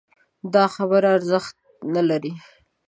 دا 0.53 0.63
خبره 0.75 1.07
ارزښت 1.17 1.55
نه 1.93 2.01
لري 2.09 2.33